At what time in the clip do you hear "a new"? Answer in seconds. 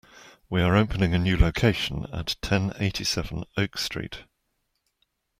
1.13-1.37